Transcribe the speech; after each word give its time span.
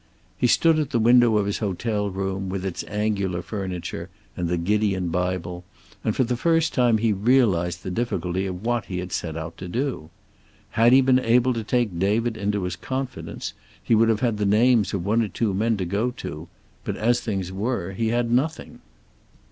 He 0.35 0.47
stood 0.47 0.79
at 0.79 0.89
the 0.89 0.97
window 0.97 1.37
of 1.37 1.45
his 1.45 1.59
hotel 1.59 2.09
room, 2.09 2.49
with 2.49 2.65
its 2.65 2.83
angular 2.87 3.43
furniture 3.43 4.09
and 4.35 4.47
the 4.49 4.57
Gideon 4.57 5.09
Bible, 5.09 5.63
and 6.03 6.15
for 6.15 6.23
the 6.23 6.35
first 6.35 6.73
time 6.73 6.97
he 6.97 7.13
realized 7.13 7.83
the 7.83 7.91
difficulty 7.91 8.47
of 8.47 8.65
what 8.65 8.85
he 8.85 8.97
had 8.97 9.11
set 9.11 9.37
out 9.37 9.57
to 9.59 9.67
do. 9.67 10.09
Had 10.71 10.91
he 10.91 11.01
been 11.01 11.19
able 11.19 11.53
to 11.53 11.63
take 11.63 11.99
David 11.99 12.35
into 12.35 12.63
his 12.63 12.75
confidence 12.75 13.53
he 13.83 13.93
would 13.93 14.09
have 14.09 14.21
had 14.21 14.39
the 14.39 14.45
names 14.47 14.91
of 14.95 15.05
one 15.05 15.21
or 15.21 15.27
two 15.27 15.53
men 15.53 15.77
to 15.77 15.85
go 15.85 16.09
to, 16.17 16.47
but 16.83 16.97
as 16.97 17.21
things 17.21 17.51
were 17.51 17.91
he 17.91 18.07
had 18.07 18.31
nothing. 18.31 18.79